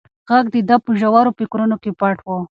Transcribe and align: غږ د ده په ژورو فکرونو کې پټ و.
غږ 0.29 0.45
د 0.53 0.55
ده 0.69 0.75
په 0.85 0.91
ژورو 0.99 1.35
فکرونو 1.39 1.75
کې 1.83 1.91
پټ 1.99 2.17
و. 2.25 2.29